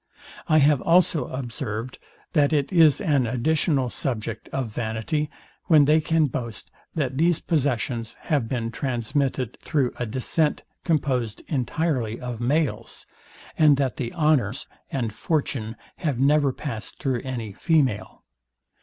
[0.47, 1.99] I have also observed,
[2.33, 5.29] that it is an additional subject of vanity,
[5.65, 12.19] when they can boast, that these possessions have been transmitted through a descent composed entirely
[12.19, 13.05] of males,
[13.55, 14.53] and that the honour,
[14.89, 18.23] and fortune have never past through any female.